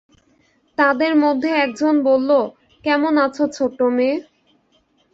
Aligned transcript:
তাদের 0.77 1.13
মধ্যে 1.15 1.49
একজন 1.65 1.95
বলল, 2.03 2.31
কেমন 2.83 3.13
আছ 3.25 3.37
ছোট্ট 3.57 3.79
মেয়ে? 3.95 4.15